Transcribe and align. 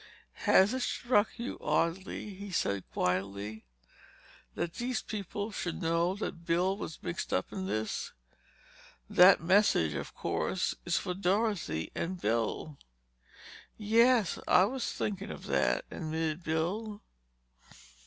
"Has 0.49 0.73
it 0.73 0.79
struck 0.79 1.37
you 1.37 1.59
oddly," 1.61 2.33
he 2.33 2.49
said 2.49 2.85
quietly, 2.91 3.65
"that 4.55 4.73
these 4.73 5.03
people 5.03 5.51
should 5.51 5.79
know 5.79 6.15
that 6.15 6.43
Bill 6.43 6.75
was 6.75 7.03
mixed 7.03 7.31
up 7.31 7.53
in 7.53 7.67
this? 7.67 8.11
That 9.07 9.41
message, 9.43 9.93
of 9.93 10.15
course, 10.15 10.73
is 10.87 10.97
for 10.97 11.13
Dorothy 11.13 11.91
and 11.93 12.19
Bill." 12.19 12.79
"Yes, 13.77 14.39
I 14.47 14.63
was 14.65 14.91
thinking 14.91 15.29
of 15.29 15.45
that," 15.45 15.85
admitted 15.91 16.43
Bill. 16.43 17.03